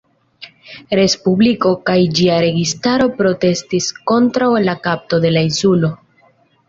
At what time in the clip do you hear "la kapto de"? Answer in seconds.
4.67-5.33